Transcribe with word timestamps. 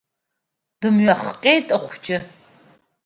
Дымҩахҟьеит 0.79 1.67
ахәыҷы. 1.75 2.17